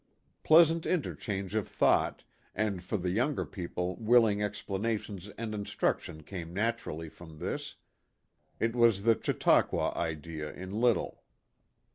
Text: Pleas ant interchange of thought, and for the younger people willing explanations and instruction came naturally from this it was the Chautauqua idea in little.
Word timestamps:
Pleas 0.43 0.71
ant 0.71 0.87
interchange 0.87 1.53
of 1.53 1.67
thought, 1.67 2.23
and 2.55 2.81
for 2.81 2.97
the 2.97 3.11
younger 3.11 3.45
people 3.45 3.97
willing 3.97 4.41
explanations 4.41 5.29
and 5.37 5.53
instruction 5.53 6.23
came 6.23 6.51
naturally 6.55 7.07
from 7.07 7.37
this 7.37 7.75
it 8.59 8.75
was 8.75 9.03
the 9.03 9.13
Chautauqua 9.13 9.91
idea 9.95 10.51
in 10.51 10.71
little. 10.71 11.21